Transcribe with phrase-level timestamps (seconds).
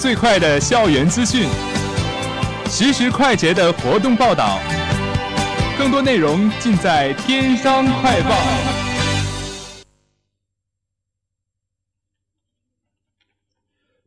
[0.00, 1.46] 最快的校园资讯，
[2.70, 4.58] 实时快捷的活动报道，
[5.76, 8.30] 更多内容尽在《天商快报》。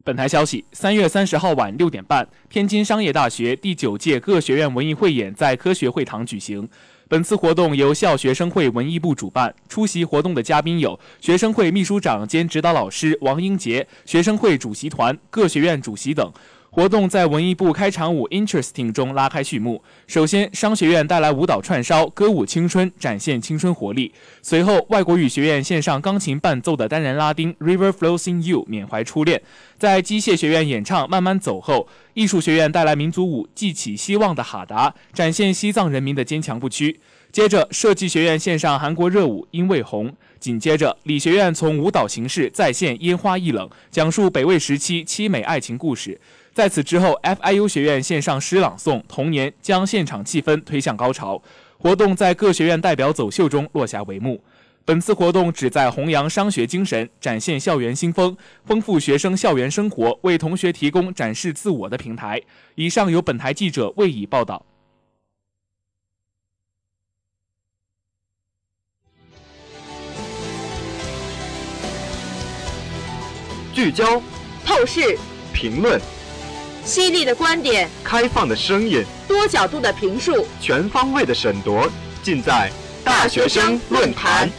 [0.03, 6.67] 本台消息：三月三十号晚六点半，天津商业大学第九届各学院文艺汇演在科学会堂举行。
[7.13, 16.33] 本次活动由校学生会文艺部主办，出席活动的嘉宾有学生会秘书长兼指导老师王英杰、学生会主席团、各学院主席等。
[16.75, 19.83] 活动在文艺部开场舞 Interesting 中拉开序幕。
[20.07, 24.11] 首先，商学院带来舞蹈串烧，歌舞青春，展现青春活力。
[24.41, 29.39] 随后，外国语学院献上钢琴伴奏的单人拉丁 River Flows in You，缅怀初恋。
[29.77, 36.99] 在机械学院演唱慢慢走后，艺术学院带来民族舞记起希望的哈达，展现西藏人民的坚强不屈。
[37.31, 40.11] 接着，设计学院献上韩国热舞因为红。
[40.39, 46.19] 紧接着，理学院从舞蹈形式再现烟花易冷，讲述北魏时期凄美爱情故事。
[46.53, 51.41] 在此之后，FIU 学院线上诗朗诵《童年》，将现场气氛推向高潮。
[51.79, 54.39] 活动在各学院代表走秀中落下帷幕。
[54.85, 62.39] 本次活动旨在弘扬商学精神，展现校园新风，丰富学生校园生活，为同学提供展示自我的平台。
[62.75, 64.63] 以上由本台记者魏以报道。
[73.73, 74.21] 聚焦，
[74.63, 75.17] 透视，
[75.51, 75.99] 评论。
[76.85, 81.89] 犀利的观点，开放的声音，多角度的评述，全方位的审夺，
[82.21, 82.69] 尽在
[83.03, 84.49] 大学生论坛。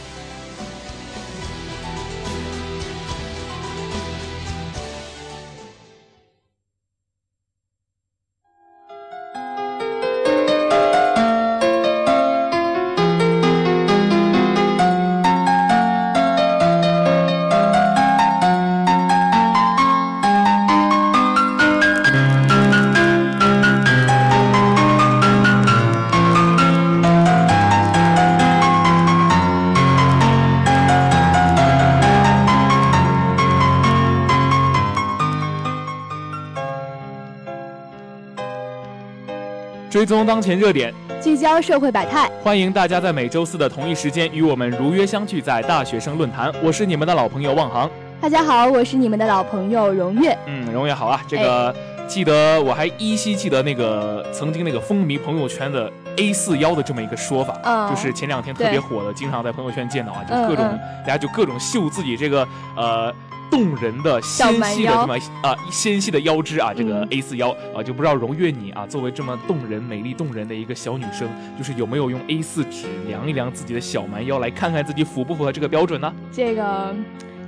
[39.95, 46.53] 追踪当前热点，聚焦社会百态，欢迎大家在每周四的同一时间与我们如约相聚在大学生论坛。
[46.61, 47.89] 我是你们的老朋友望航。
[48.19, 50.37] 大家好，我是你们的老朋友荣月。
[50.47, 51.21] 嗯，荣月好啊。
[51.29, 51.73] 这个
[52.09, 60.77] 记得我还依稀记得那个曾经那个风靡朋友圈的 A 四幺的这么一个说法，就是前两天特别火的，经常在朋友圈见到啊，就各种
[61.07, 62.45] 大家就各种秀自己这个
[62.75, 63.15] 呃。
[63.51, 71.27] 动人的纤细的什么啊纤细的腰肢啊，这个 A 四腰啊，就不知道荣月你啊，作为这么动人、美丽动人的一个小女生，
[71.57, 76.13] 就是有没有用 A 四纸量一量自己的小蛮腰，来看看自己符不符合这个标准呢？
[76.31, 76.95] 这个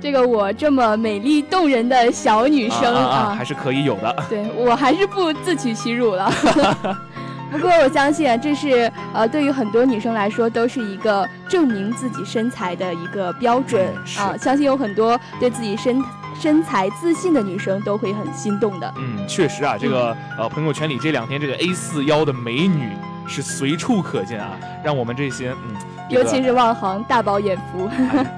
[0.00, 4.24] 这个我这么美丽动人的小女生啊，还是可以有的。
[4.28, 6.32] 对我还是不自取其辱了。
[7.50, 14.36] 不过我相信啊，这是呃，对于很多女生来说，都是一个证明自己身材的一个标准啊。
[14.36, 16.02] 相信有很多对自己身
[16.38, 18.94] 身材自信的女生都会很心动的。
[18.98, 22.92] 嗯，确实啊，这个呃，朋友圈里这两天这个 A 四腰的美女
[23.26, 24.50] 是随处可见啊，
[24.84, 25.76] 让我们这些嗯，
[26.10, 27.86] 尤其是望航大饱眼福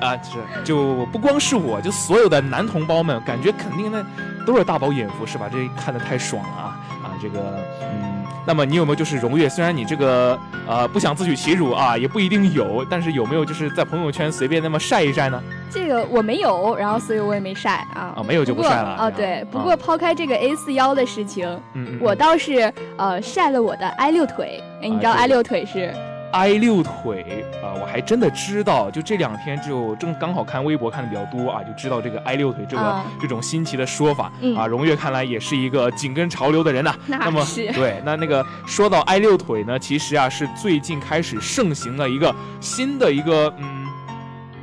[0.01, 4.05] 啊，是就不光是我，就所有的男同胞们，感觉肯定那
[4.47, 5.49] 都是大饱眼福，是吧？
[5.51, 6.80] 这看的太爽了啊啊，
[7.21, 7.39] 这个
[7.83, 8.11] 嗯。
[8.47, 9.47] 那么你有没有就是荣誉？
[9.49, 10.37] 虽然你这个
[10.67, 15.41] 呃不想自取其辱啊，也不一定有，但是有没有就是在朋友圈随便那么晒一晒呢？
[15.71, 18.15] 这个我没有，然后所以我也没晒啊。
[18.17, 19.11] 啊，没有就不晒了啊。
[19.11, 24.63] 对，不过抛开这个 A 四幺的事情，嗯，我倒是呃晒了我的 I 六腿。
[24.83, 25.95] 哎，你知道 I 六腿是
[26.33, 34.67] ？I 六腿啊，我还真的知道，就这两天就正刚好看微博看的比较多啊，就知道这个 I 六腿这个这种新奇的说法啊。
[34.67, 36.95] 荣月看来也是一个紧跟潮流的人呐。
[37.07, 37.45] 那 么
[37.75, 43.80] 对，那那个说到 I 六腿呢，其实啊是最近开始盛行的一个新的一个嗯。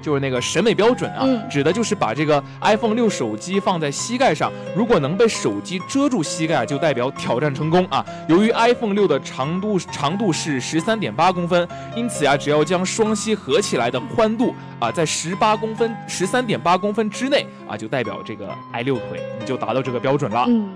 [0.02, 8.06] 就是那个审美标准啊，指的就是把这个 iPhone 六手机放在膝盖上，如果能被手机遮住膝盖，就代表挑战成功啊。
[8.28, 20.46] 由于 iPhone 六的长度长度是十三点八公分，因此呀，只要将双膝合起来的宽度啊，在十八公分、十三点八公分之内啊，就代表这个 i 六腿，你就达到这个标准了。
[20.48, 20.74] 嗯，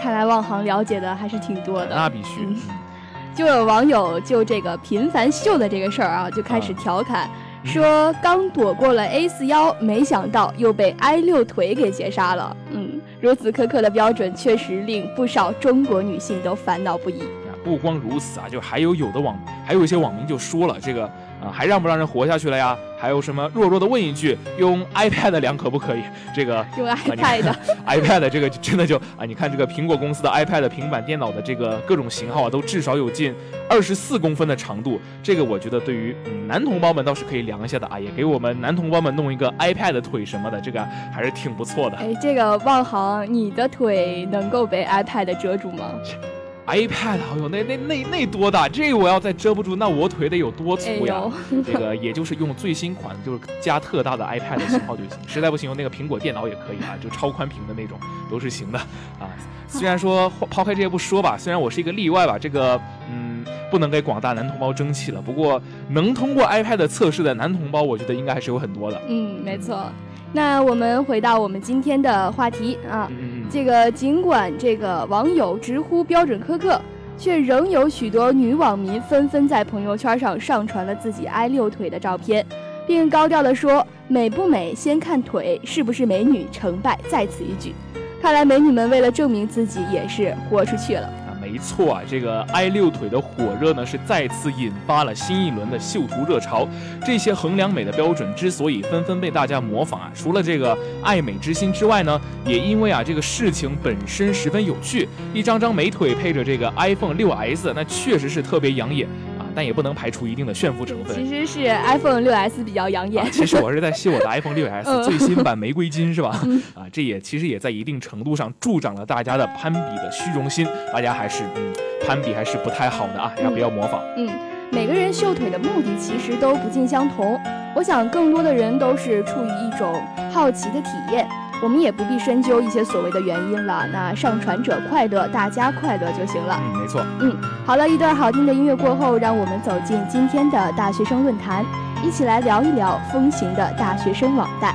[0.00, 1.94] 看来望行了解的还是挺多的。
[1.94, 2.48] 那必须。
[3.34, 7.30] 就有网友就这个频繁秀的这个事儿啊，就开始调侃。
[7.64, 12.56] 说刚躲过了 A 四腰，没想到又被 I 六腿给截杀了。
[12.72, 17.22] 嗯，如此苛刻的标准，确实令不少中国女性都烦恼不已。
[17.64, 21.10] 不光如此啊，就还有有的网，还有一些网民就说了这个。
[21.42, 22.76] 啊，还让不让人活下去了呀？
[22.98, 26.02] 还有什么弱弱的问一句，用 iPad 量可不可以？
[26.34, 33.34] 这个用 iPad，iPad 这个真的就啊，你看这个苹果公司的 iPad 平板电脑的这个各种型号啊，都至少有近
[33.68, 35.00] 二十四公分的长度。
[35.20, 36.14] 这个我觉得对于
[36.46, 40.80] 男同胞们倒是可以量一下的啊，也给我们男同胞们弄一个 iPad 腿什么的，这个
[41.12, 41.96] 还是挺不错的。
[41.96, 45.90] 哎，这个望航，你的腿能够被 iPad 遮住吗
[46.72, 48.68] ？iPad，哎呦，那那那那多大？
[48.68, 51.22] 这我要再遮不住，那我腿得有多粗呀？
[51.64, 55.18] 这个也就是用最新款，就是加特大的 iPad 型号就行。
[55.26, 57.98] 实在不行，用那个苹果电脑也可以啊，就超宽屏的那种
[58.30, 58.78] 都是行的
[59.18, 59.28] 啊。
[59.68, 62.80] 虽然说抛开这些不说吧，虽然我是一个例外吧，这个
[63.10, 65.20] 嗯，不能给广大男同胞争气了。
[65.20, 69.00] 不过能通过 iPad 测试的男同胞，我觉得应该还是有很多的。
[69.08, 69.90] 嗯，没错。
[70.32, 73.10] 那我们回到我们今天的话题啊。
[73.50, 76.80] 这个尽管这个网友直呼标准苛刻，
[77.18, 82.44] 却仍有许多女网民纷纷在朋友圈上上传了自己挨六腿的照片，
[82.86, 87.74] 并高调地说：“美不美先看腿，是不是美女成败在此一举。”
[88.22, 91.10] 看来美女们为了证明自己，也是豁出去了。
[91.52, 96.66] 没错啊，这个 i 六腿的火热呢，是再次引发了新一轮的秀图热潮。
[97.04, 105.06] 这些衡量美的标准之所以纷纷被大家模仿啊，除了这个爱美之心之外呢，也因为啊这个事情本身十分有趣。
[105.34, 109.06] 一张张美腿配着这个 iPhone 六 S，那确实是特别养眼。
[109.54, 111.16] 但也不能排除一定的炫富成分。
[111.16, 113.30] 其实是 iPhone 六 S 比较养眼。
[113.30, 116.30] 其实我是在秀我的 iPhone 六 S 最新版玫瑰金，是吧？
[116.74, 120.66] 啊，这也其实也在一定程度上助长了大家的攀比的虚荣心。
[120.92, 121.72] 大家还是嗯，
[122.06, 124.00] 攀比还是不太好的啊，要不要模仿？
[124.16, 124.28] 嗯，
[124.70, 127.38] 每个人秀腿的目的其实都不尽相同。
[127.74, 129.94] 我想更多的人都是处于一种
[130.30, 131.26] 好奇的体验。
[131.62, 136.60] 我们也不必深究一些所谓的原因了，那上传者快乐，大家快乐就行了。
[136.60, 137.06] 嗯，没错。
[137.20, 141.64] 嗯，好了一段好听的音乐过后，让我们走进今天的大学生论坛，
[142.02, 144.74] 一起来聊一聊风行的大学生网贷。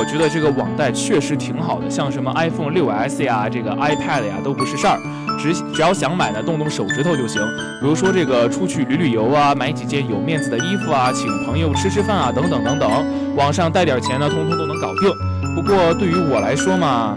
[0.00, 4.98] 我觉得这个网贷确实挺好的，像什么 iPhone 六 S 呀，这个 iPad 呀都不是事儿，
[5.38, 7.42] 只只要想买呢，动动手指头就行。
[7.82, 12.90] 比如说这个出去旅旅游啊，买几件有面子的衣服啊，请朋友吃吃饭啊，等等等等，
[13.36, 15.12] 网上带点钱呢，通通都能搞定。
[15.54, 17.14] 不过对于我来说嘛，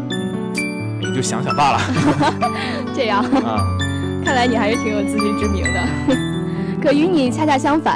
[1.02, 1.80] 也就想想罢了。
[2.94, 3.64] 这样啊，
[4.26, 5.80] 看来你还是挺有自知之明的。
[6.84, 7.96] 可与你恰恰相反，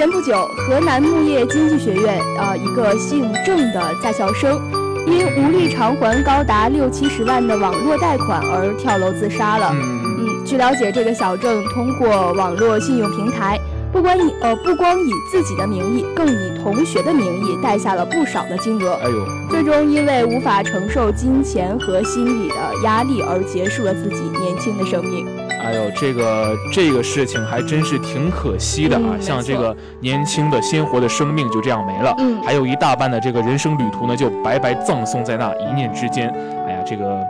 [0.00, 4.58] 前不久，河南牧业经济学院啊，一个姓郑的在校生，
[5.06, 9.74] 因无力偿还高达六七十万的网络贷款而跳楼自杀了。
[9.74, 13.60] 嗯，据了解，这个小郑通过网络信用平台。
[13.92, 18.94] 不光以呃不光以自己的名义，更以同学的名义贷下了不少的金额。
[19.02, 22.54] 哎呦，最终因为无法承受金钱和心理的
[22.84, 25.26] 压力而结束了自己年轻的生命。
[25.62, 29.16] 哎呦，这个这个事情还真是挺可惜的啊！
[29.20, 36.28] 像这个年轻的鲜活的生命就这样没了，嗯，还有一大半的这个人生旅途呢，就白白葬送在那一念之间。
[36.66, 37.24] 哎呀，这个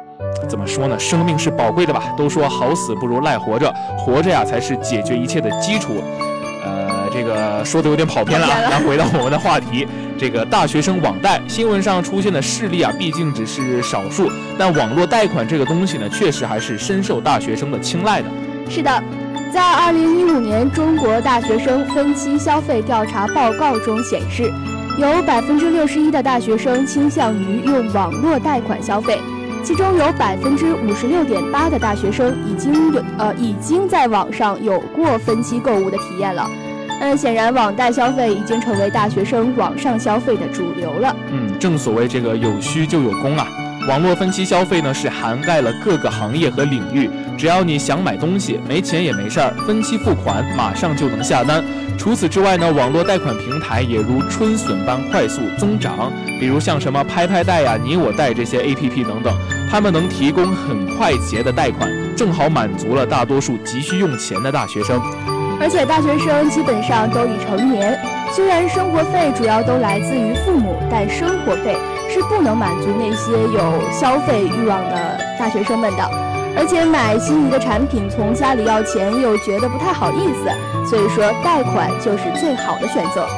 [0.49, 0.99] 怎么说呢？
[0.99, 2.03] 生命是宝贵的吧？
[2.17, 5.93] 都说好死不如赖活着，活着呀才是解决一切的基础。
[7.12, 9.87] 这个说的有点跑偏了啊，来回到我们的话题，
[10.19, 18.29] 这个大学生网贷新闻上出现的事例啊，毕竟只是少数，但网络贷款这个东西呢，确实还是深受大学生的青睐的。
[18.69, 19.02] 是的，
[19.52, 24.50] 在二零一五年中国大学生分期消费调查报告中显示，
[24.97, 29.19] 有百分之六十一的大学生倾向于用网络贷款消费，
[29.64, 36.49] 其中有百分之五十六点八的大学生已经有呃已经在网上有过分期购物的体验了。
[37.00, 41.16] 嗯，显然网贷消费已经成为大学生网上消费的主流了。
[41.33, 43.49] 嗯，正所谓这个有需就有供啊。
[43.88, 51.64] 网络分期消费呢，是涵盖了各个行业和领域，只要你想买东西，没钱也没事儿，分期付款马上就能下单。
[51.97, 59.35] 除此之外呢，网络贷款平台也如春笋般快速增长，比如像什么拍拍贷呀、你我贷这些 APP 等等，
[59.71, 65.00] 他们能提供很快捷的贷款，正好满足了大多数急需用钱的大学生。
[65.61, 67.97] 而且大学生基本上都已成年，
[68.33, 71.76] 虽然生活费主要都来自于父母，但生活费
[72.09, 73.61] 是不能满足那些有
[73.93, 76.11] 消费欲望的大学生们的。
[76.57, 80.50] 而且买心仪的产品从家里要钱又觉得不太好意思，
[80.88, 83.29] 所以说贷款就是最好的选择。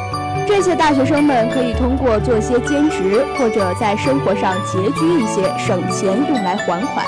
[0.47, 7.05] 这些大学生们可以通过做些兼职，或者在生活上拮据一些，省钱用来还款。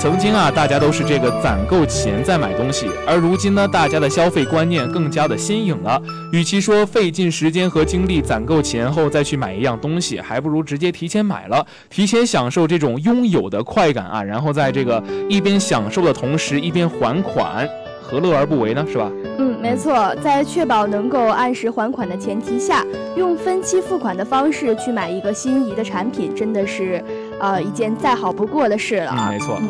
[0.00, 6.00] 曾经啊，大家都是这个攒够钱再买东西，而如今呢，大家的消费观念更加的新颖了。
[6.30, 17.68] 与其说费尽时间和精力攒够钱后再去买一样东西，还不如直接提前买了，提前享受这种拥有的快感啊，然后在这个一边享受的同时一边还款，
[18.00, 18.86] 何乐而不为呢？
[18.88, 19.10] 是吧？
[19.38, 22.84] 嗯，没错，在确保能够按时还款的前提下，
[23.16, 27.02] 用分期付款的方式去买一个心仪的产品，真的是。
[27.40, 29.28] 呃，一件再好不过的事了啊！
[29.30, 29.68] 没错，嗯，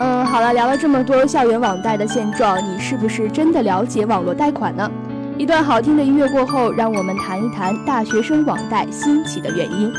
[0.00, 4.90] 嗯，好了，聊了这么多校园网贷的现状，你是不是真的了解网络贷款呢？
[5.36, 9.92] 一段好听的音乐过后，让我们谈一谈大学生网贷兴起的原因。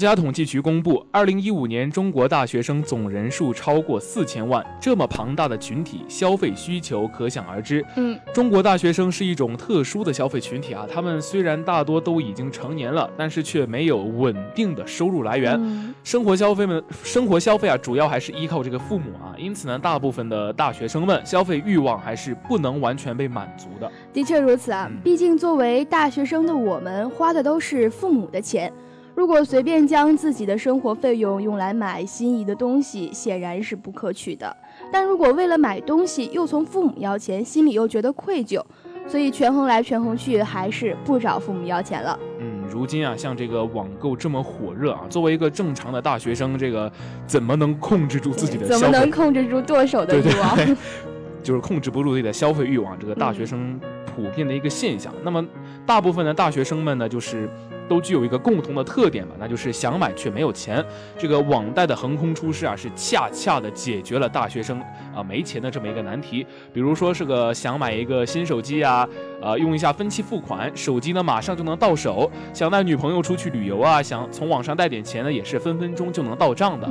[0.00, 7.84] 家统计局公布，二零一五年中国大学生总人数超过四千万，这么庞大的群体，消费需求可想而知。
[7.96, 23.90] 嗯，中国大学生是一种特殊的消费群体啊，他们虽然大多都已经成年了，但是却没有稳定的收入来源，生活消费们生活消费啊，主要还是依靠这个父母啊，因此呢，大部分的大学生们消费欲望还是不能完全被满足的。
[24.12, 28.72] 的确如此啊，毕竟作为大学生的我们，花的都是父母的钱。
[29.14, 34.56] 如果随便将自己的生活费用用来买心仪的东西，显然是不可取的。
[34.90, 38.62] 但如果为了买东西又从父母要钱，心里又觉得愧疚，
[39.06, 42.18] 所以权衡来权衡去，还是不找父母要钱了。
[42.40, 46.90] 嗯，如今啊，像这个网购这么火热啊，作为一个正常的大学生，这个
[47.26, 48.66] 怎么能控制住自己的？
[48.66, 50.76] 怎么能控制住剁手的欲望？
[51.42, 55.12] 就是控制不住自己的消费欲望，这个大学生普遍的一个现象。
[55.24, 55.44] 那么，
[55.86, 57.48] 大部分的大学生们呢，就是
[57.90, 60.82] 都具有一个共同的特点吧，那就是想买却没有钱。
[61.18, 64.80] 这个网贷的横空出世啊，是恰恰的解决了大学生
[65.12, 66.46] 啊没钱的这么一个难题。
[66.72, 69.08] 比如说是个想买一个新手机啊，
[69.42, 72.30] 呃，用一下分期付款，手机呢马上就能到手。
[72.54, 76.88] 想带女朋友出去旅游啊，想从网上贷点钱呢，也是分分钟就能到账的。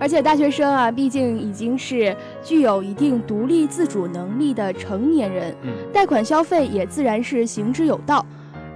[0.00, 5.54] 而且大学生啊，毕竟已经是具有一定独立自主能力的成年人，
[5.92, 8.26] 贷款消费也自然是行之有道。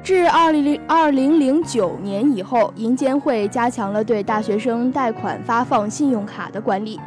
[0.07, 7.01] 至二零零二零零九年以后，银监会加强了对大学生贷款发放信用卡的管理，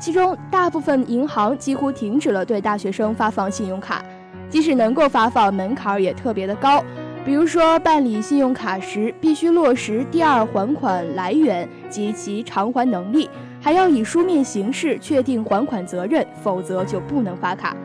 [0.00, 4.02] 其中大部分银行几乎停止了对大学生发放信用卡，
[4.48, 6.82] 即使能够发放，门槛也特别的高。
[7.26, 13.28] 比如说，办理信用卡时必须落实第二还款来源及其偿还能力。
[13.60, 17.76] 还要以书面形式确定还款责任，否则就不能发卡。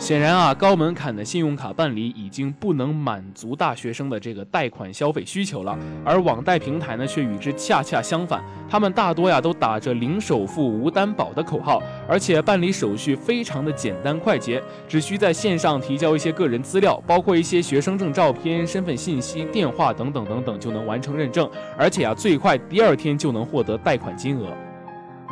[0.00, 8.42] 显然啊，高门槛的信用卡办理已经不能满足大学生的这个贷款消费需求了，而网贷平台呢，却与之恰恰相反。
[8.68, 24.46] 他们大多呀都打着零首付、无担保的口号，而且办理手续非常的简单快捷，只需在线上提交一些个人资料，包括一些学生证照片、身份信息、电话等等等等，就能完成认证，而且啊，最快第二天就能获得贷款金额。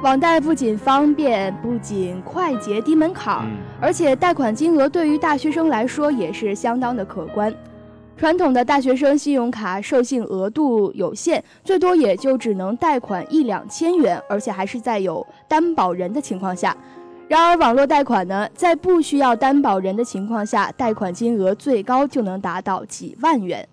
[0.00, 3.44] 网贷不仅方便，不仅快捷低门槛，
[3.80, 7.52] 而且贷款金额对于大学生来说也是相当的可观。
[8.16, 16.76] 传统的大学生信用卡授信额度有限，最多也就只能贷款一两千元，而且还是在有担保人的情况下。
[17.26, 23.68] 然而网络贷款呢，在不需要担保人的情况下，贷款金额最高就能达到几万元。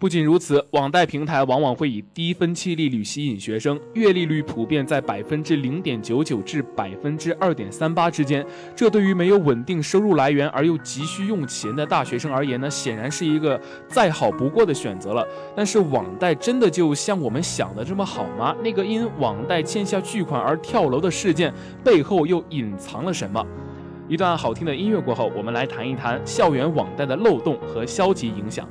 [0.00, 8.42] 不仅如此，网贷平台往往会以低分期利率吸引学生，月利率普遍在百分之零点九九至百分之二点三八之间。
[8.74, 15.22] 这对于没有稳定收入来源而又急需用钱的大学生而言呢，显然是一个再好不过的选择了。
[15.54, 18.56] 但是，网贷真的就像我们想的这么好吗？
[18.64, 21.52] 那个因网贷欠下巨款而跳楼的事件
[21.84, 23.46] 背后又隐藏了什么？
[24.08, 28.66] 一段好听的音乐过后，我们来谈一谈校园网贷的漏洞和消极影响。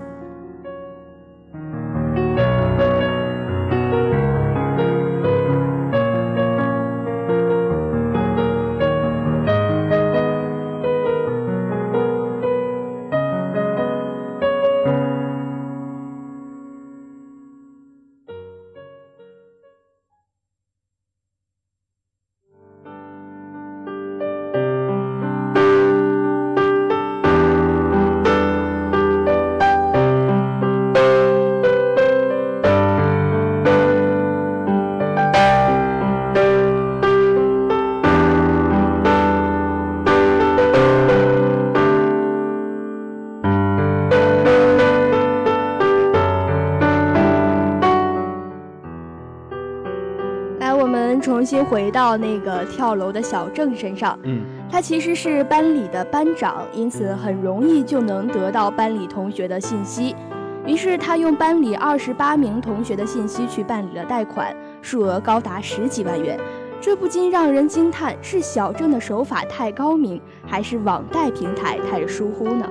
[51.69, 60.15] 回到那个跳楼的小郑身上，嗯，他其实是班里的班长，因此很容易就能得到班里同学的信息。
[60.65, 66.39] 于是他用班里二十八名同学的信息去办理了贷款，数额高达十几万元。
[66.81, 72.67] 这不禁让人惊叹：是小郑的手法太高明，还是网贷平台太疏忽呢？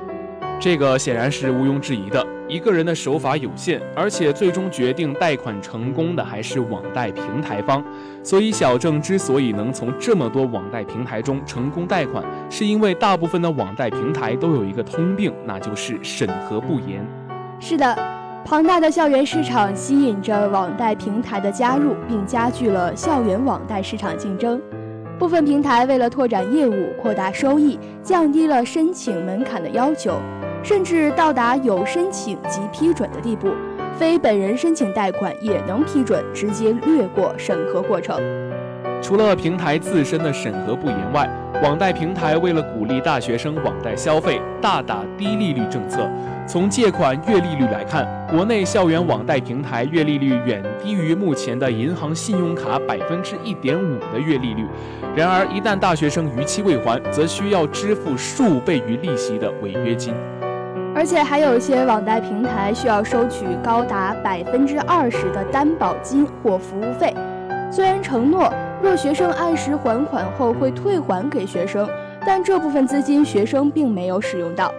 [0.61, 2.25] 这个显然是毋庸置疑的。
[2.49, 7.85] 一个人的手法有限，而且最终决定贷款成功的还是网贷平台方。
[8.25, 17.07] 所以，小郑之所以能从这么多网贷平台中成功贷款，是因为大部分的网贷平台都有一个通病，那就是审核不严。
[17.61, 17.97] 是的，
[18.44, 24.61] 庞大的校园市场吸引着网贷平台的加入，并加剧了校园网贷市场竞争。
[25.18, 30.18] 部分平台为了拓展业务、扩大收益，降低了申请门槛的要求。
[30.62, 33.49] 甚至到达有申请及批准的地步，
[33.97, 38.21] 非本人申请贷款也能批准，直接略过审核过程。
[39.01, 41.31] 除了平台自身的审核不严外，
[41.62, 46.09] 网贷平台为了鼓励大学生网贷消费，大打低利率政策。
[46.47, 54.66] 从借款月利率来看，国内校园网贷平台月利率远低于目前的银行信用卡百分之一点五的月利率。
[55.14, 60.12] 然而，一旦大学生逾期未还，则需要支付数倍于利息的违约金。
[60.99, 67.15] 而且还有一些网贷平台需要收取高达百分之二十的担保金或服务费。
[67.71, 71.89] 虽然承诺若学生按时还款后会退还给学生，
[72.27, 74.75] 但这部分资金学生并没有使用到。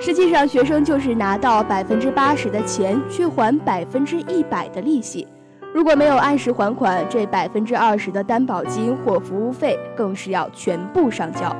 [0.00, 5.28] 实际上，学生就是拿到百分之八十的钱，去还百分之一百的利息。
[5.72, 11.54] 如果没有按时还款，这百分之二十的担保金或服务费更是要全部上交。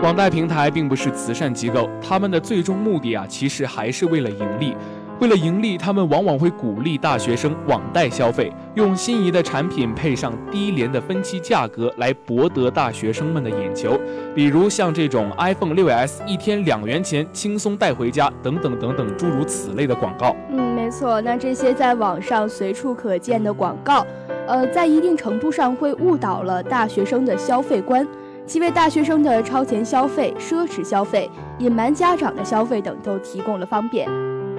[0.00, 4.74] 网贷平台并不是慈善机构，他们的最终目的啊，其实还是为了盈利。
[5.20, 13.96] 为了盈利，他们往往会鼓励大学生网贷消费，用心仪的产品配上低廉的分期价格来博得大学生们的眼球。
[14.34, 20.34] 比如像这种 iPhone 6s 一天两元钱轻松带回家等等等等诸如此类的广告。
[20.50, 21.20] 嗯，没错。
[21.20, 24.04] 那这些在网上随处可见的广告，
[24.48, 28.04] 呃，在一定程度上会误导了大学生的消费观。
[28.52, 34.06] 其为大学生的超前消费、奢侈消费、隐瞒家长的消费等都提供了方便，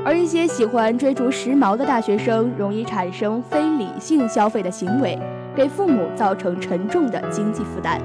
[0.04, 5.16] 而一些喜欢追逐时髦的大学生容易产生非理性消费的行为，
[5.56, 8.02] 给父母造成沉重的经济负担。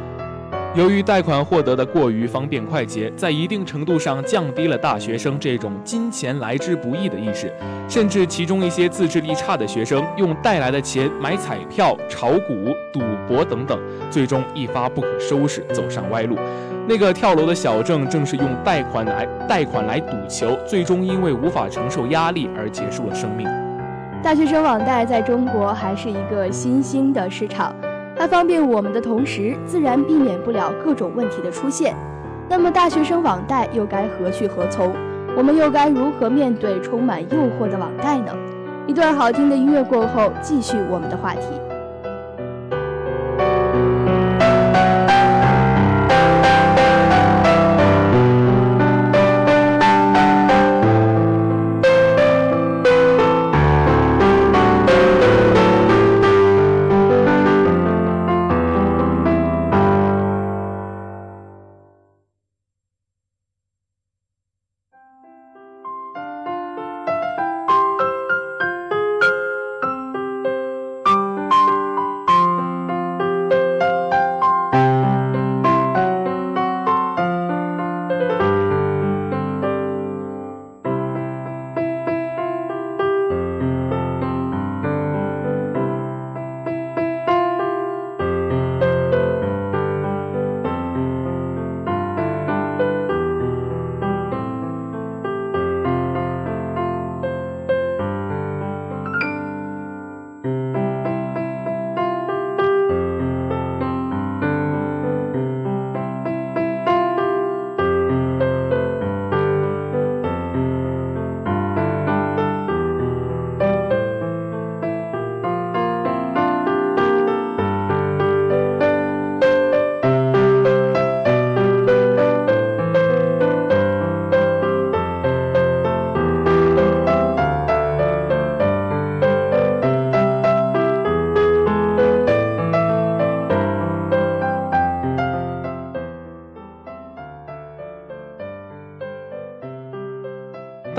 [0.78, 7.52] 由于贷款获得的过于方便快捷，在一定程度上降低了大学生这种金钱来之不易的意识，
[7.88, 12.54] 甚至其中一些自制力差的学生用带来的钱买彩票、炒股、
[12.92, 13.76] 赌博等等，
[14.08, 16.38] 最终一发不可收拾，走上歪路。
[16.86, 23.48] 那个跳楼的小郑正是用贷款来贷款来赌球，最终因为无法承受压力而结束了生命。
[24.22, 27.74] 大学生网贷在中国还是一个新兴的市场。
[28.18, 31.94] 它方便我们的同时，自然避免不了各种问题的出现。
[32.48, 34.92] 那么，大学生网贷又该何去何从？
[35.36, 38.32] 我们又该如何面对充满诱惑的网贷呢？
[38.88, 41.42] 一段好听的音乐过后，继续我们的话题。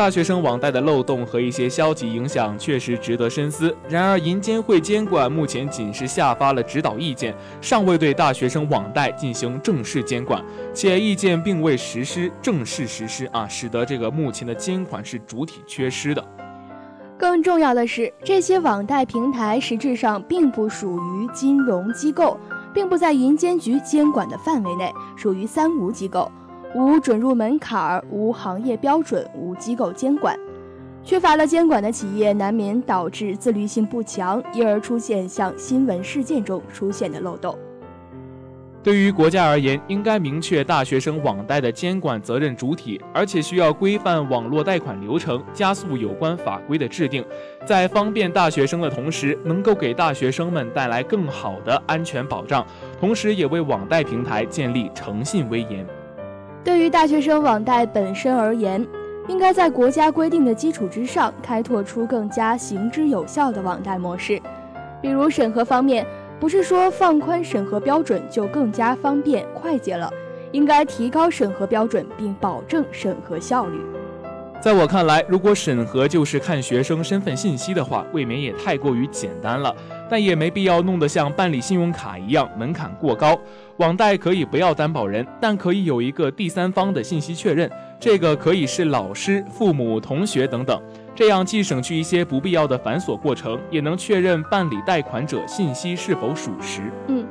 [0.10, 3.78] 大学生网贷的漏洞和一些消极影响确实值得深思。
[3.88, 10.43] 然而，银监会监管目前仅是下发了指导意见，尚未对大学生网贷进行正式监管，
[10.74, 16.26] 且意见并未实施正式实施啊，使得这个目前的监管是主体缺失的。
[17.15, 22.36] 更重要的是，这些网贷平台实质上并不属于金融机构，
[22.74, 26.32] 并不在银监局监管的范围内，属于三无机构。
[26.75, 30.38] 无准入门槛，无行业标准，无机构监管，
[31.03, 37.58] 缺乏了监管的企业，难免导致自律性不强，因而出现像新闻事件中出现的漏洞。
[38.84, 47.25] 对于国家而言，应该明确大学生网贷的监管责任主体，而且需要规范网络贷款流程，加速有关法规的制定，
[47.65, 52.63] 在方便大学生的同时，能够给大学生们带来更好的安全保障，
[52.99, 55.84] 同时也为网贷平台建立诚信威严。
[56.63, 58.86] 对于大学生网贷本身而言，
[59.28, 64.41] 应该在国家规定的基础之上，开拓出更加行之有效的网贷模式。
[65.02, 66.06] 比如审核方面，
[66.39, 70.12] 不是说放宽审核标准就更加方便快捷了，
[70.52, 73.80] 应该提高审核标准，并保证审核效率。
[74.62, 79.74] 在我看来，如果审核就是看学生身份信息的话，未免也太过于简单了。
[80.10, 83.38] 但也没必要弄得像办理信用卡一样门槛过高。
[83.78, 87.69] 网贷可以不要担保人，但可以有一个第三方的信息确认，
[88.00, 90.82] 这个可以是老师、父母、同学等等。
[91.15, 96.82] 这样既省去一些不必要的繁琐过程，也能确认办理贷款者信息是否属实。
[97.08, 97.26] 嗯，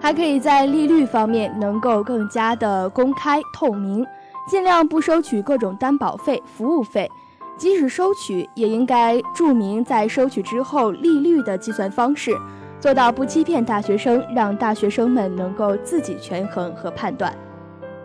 [0.00, 4.04] 还可以在利率方面能够更加的公开透明，
[4.48, 7.10] 尽量不收取各种担保费、服务费。
[7.56, 12.32] 即使收取，也应该注明在收取之后利率的计算方式，
[12.80, 17.32] 做到不欺骗大学生，让大学生们能够自己权衡和判断。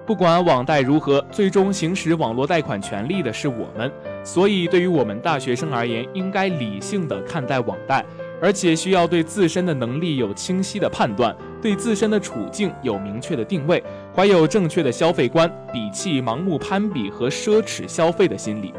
[0.06, 3.92] 不管网贷如何，最终行使网络贷款权利的是我们。
[4.24, 8.04] 所以，对于我们大学生而言，应该理性的看待网贷，
[8.42, 13.84] 而且需要对自身的能力有清晰的判断，对自身的处境有明确的定位，
[14.16, 18.74] 怀有正确的消费观，摒弃盲目攀比和奢侈消费的心理。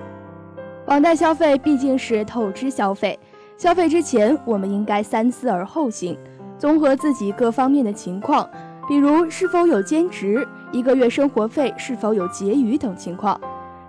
[0.91, 3.17] 网贷消费毕竟是透支消费，
[3.57, 6.19] 消费之前我们应该三思而后行，
[6.59, 8.51] 综合自己各方面的情况，
[8.89, 13.41] 比如是否有兼职，一个月生活费是否有结余等情况。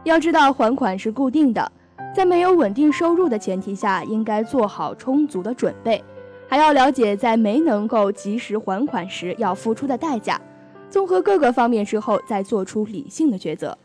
[0.04, 1.72] 要知道还款是固定的，
[2.16, 6.04] 在没有稳定收入的前提下，应该做好充足的准备，
[6.48, 10.40] 还要了解在没能够及时还款时要付出的代价，
[10.88, 13.76] 综合各个方面之后再做出理性的抉择。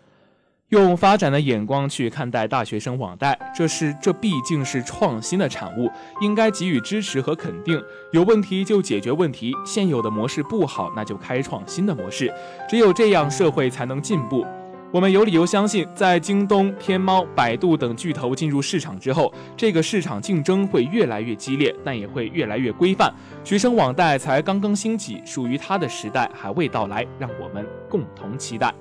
[0.71, 5.89] 用发展的眼光去看待大学生网贷，这是这毕竟是创新的产物，
[6.21, 7.81] 应该给予支持和肯定。
[8.11, 12.35] 有问题就解决问题，现有的模式不好，那就开创新的模式，
[12.69, 14.45] 只有这样社会才能进步。
[14.91, 23.15] 我们有理由相信，在京东、天猫、百度等巨头进入市场之后，这个市场竞争会越来越激烈，但也会越来越规范。
[23.45, 28.75] 学生网贷才刚刚兴起，属于它的时代还未到来，让我们共同期待。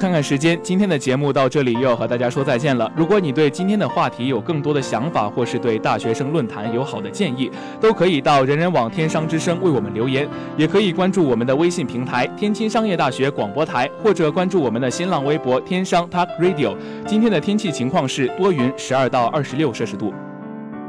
[0.00, 2.90] 看看时间，今天的节目到这里又要和大家说再见了。
[2.96, 16.74] 如果你对今天的话题有更多的想法，或是对大学生论坛有好的建议，都可以到人人网天商之声为我们留言，也可以关注我们的微信平台天津商业大学广播台，或者关注我们的新浪微博天商 Talk Radio。
[17.06, 20.14] 今天的天气情况是多云，十二到二十六摄氏度。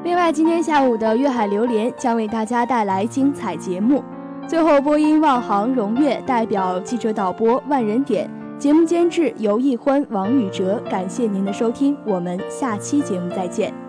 [0.06, 4.02] 另外，今天下午的粤海榴莲将为大家带来精彩节目。
[4.48, 8.41] 最后，播音望航荣月代表记者导播万人点。
[8.62, 13.81] 节目监制尤艺欢、王宇哲，感谢您的收听，我们下期节目再见。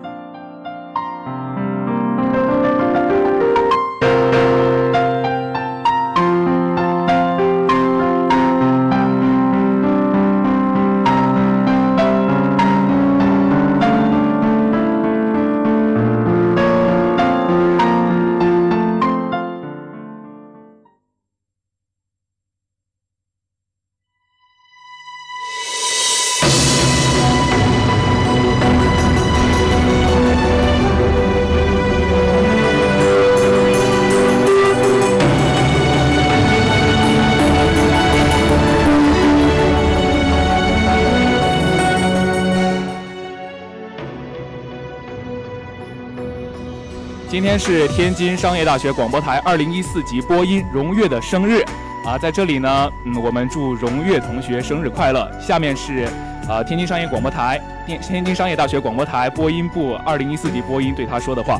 [47.43, 51.61] 今天是天津商业大学广播台二零一四级播音荣月的生日，
[52.05, 55.29] 啊，在这里呢，嗯，我们祝荣月同学生日快乐。
[55.41, 56.07] 下面是
[56.47, 61.59] 呃，天津商业广播台、天天津商业大学广播台播音部二零一四级播音对他说的话：“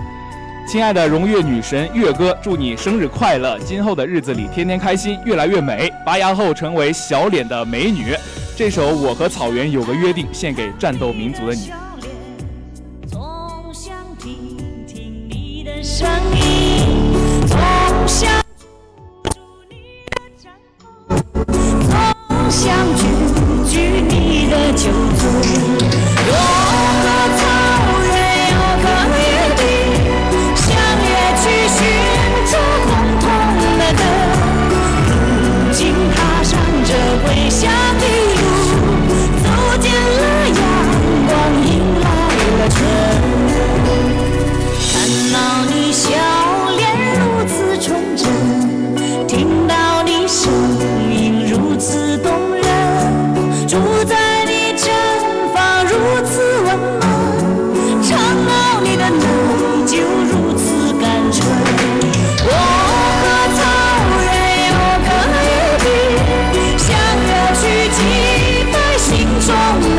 [0.66, 3.60] 亲爱的荣月女神月哥，祝你生日快乐！
[3.60, 8.16] 今后的日子里天天开心，越来越美，拔牙后成为小脸的美女。”
[8.56, 11.74] 这首《我和草原有个约定》献给战斗民族的你。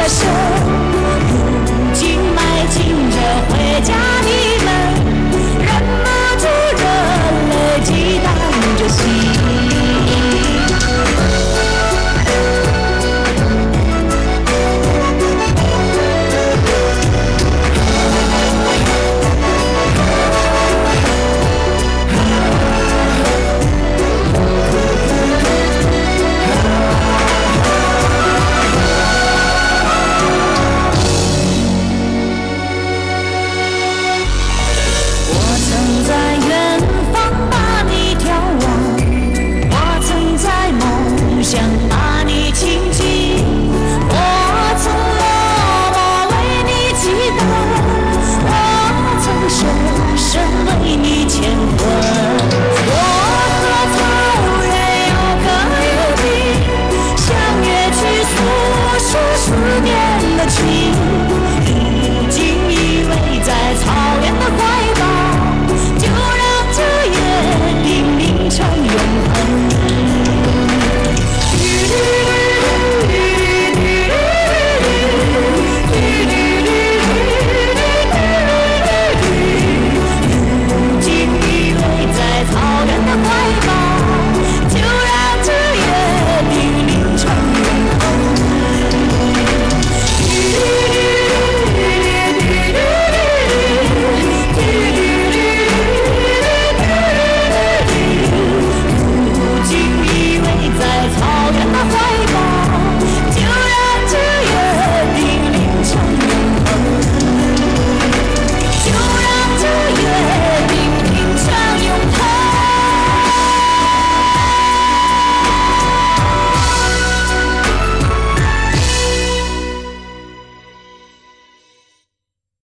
[0.09, 0.29] 身，
[1.31, 3.17] 如今迈进这
[3.49, 4.14] 回家。